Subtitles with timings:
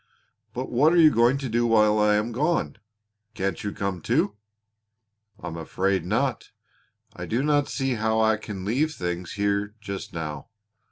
[0.55, 2.77] "But what are you going to do while I am gone?
[3.35, 4.35] Can't you come too?"
[5.39, 6.49] "I'm afraid not.
[7.15, 10.47] I do not see how I can leave things here just now.